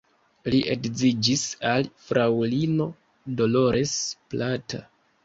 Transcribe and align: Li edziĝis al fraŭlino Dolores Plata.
Li 0.53 0.59
edziĝis 0.75 1.43
al 1.71 1.85
fraŭlino 2.07 2.87
Dolores 3.43 3.93
Plata. 4.33 4.81